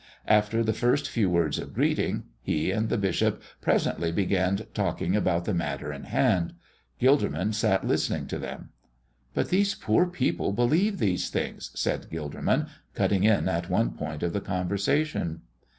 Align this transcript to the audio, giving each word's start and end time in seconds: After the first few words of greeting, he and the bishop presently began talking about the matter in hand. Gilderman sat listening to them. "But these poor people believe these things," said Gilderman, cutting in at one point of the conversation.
After 0.25 0.63
the 0.63 0.73
first 0.73 1.07
few 1.07 1.29
words 1.29 1.59
of 1.59 1.75
greeting, 1.75 2.23
he 2.41 2.71
and 2.71 2.89
the 2.89 2.97
bishop 2.97 3.39
presently 3.61 4.11
began 4.11 4.65
talking 4.73 5.15
about 5.15 5.45
the 5.45 5.53
matter 5.53 5.93
in 5.93 6.05
hand. 6.05 6.53
Gilderman 6.99 7.53
sat 7.53 7.85
listening 7.85 8.25
to 8.25 8.39
them. 8.39 8.69
"But 9.35 9.49
these 9.49 9.75
poor 9.75 10.07
people 10.07 10.53
believe 10.53 10.97
these 10.97 11.29
things," 11.29 11.69
said 11.75 12.09
Gilderman, 12.09 12.67
cutting 12.95 13.25
in 13.25 13.47
at 13.47 13.69
one 13.69 13.91
point 13.91 14.23
of 14.23 14.33
the 14.33 14.41
conversation. 14.41 15.41